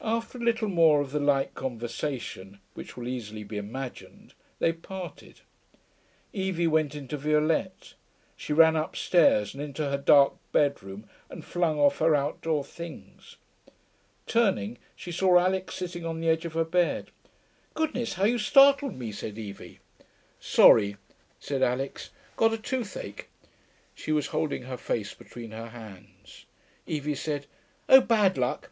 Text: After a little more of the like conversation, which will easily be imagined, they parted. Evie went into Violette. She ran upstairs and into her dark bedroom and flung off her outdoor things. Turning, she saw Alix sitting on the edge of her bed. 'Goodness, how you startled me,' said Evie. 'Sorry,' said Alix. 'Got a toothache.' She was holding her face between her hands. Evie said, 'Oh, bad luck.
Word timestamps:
After 0.00 0.38
a 0.38 0.40
little 0.40 0.66
more 0.68 1.00
of 1.00 1.12
the 1.12 1.20
like 1.20 1.54
conversation, 1.54 2.58
which 2.74 2.96
will 2.96 3.06
easily 3.06 3.44
be 3.44 3.56
imagined, 3.58 4.34
they 4.58 4.72
parted. 4.72 5.42
Evie 6.32 6.66
went 6.66 6.96
into 6.96 7.16
Violette. 7.16 7.94
She 8.36 8.52
ran 8.52 8.74
upstairs 8.74 9.54
and 9.54 9.62
into 9.62 9.88
her 9.88 9.96
dark 9.98 10.32
bedroom 10.50 11.08
and 11.30 11.44
flung 11.44 11.78
off 11.78 11.98
her 11.98 12.12
outdoor 12.12 12.64
things. 12.64 13.36
Turning, 14.26 14.78
she 14.96 15.12
saw 15.12 15.38
Alix 15.38 15.76
sitting 15.76 16.04
on 16.04 16.18
the 16.20 16.28
edge 16.28 16.44
of 16.44 16.54
her 16.54 16.64
bed. 16.64 17.12
'Goodness, 17.74 18.14
how 18.14 18.24
you 18.24 18.38
startled 18.38 18.94
me,' 18.96 19.12
said 19.12 19.38
Evie. 19.38 19.78
'Sorry,' 20.40 20.96
said 21.38 21.62
Alix. 21.62 22.10
'Got 22.34 22.52
a 22.52 22.58
toothache.' 22.58 23.28
She 23.94 24.10
was 24.10 24.26
holding 24.34 24.64
her 24.64 24.76
face 24.76 25.14
between 25.14 25.52
her 25.52 25.68
hands. 25.68 26.46
Evie 26.88 27.14
said, 27.14 27.46
'Oh, 27.88 28.00
bad 28.00 28.36
luck. 28.36 28.70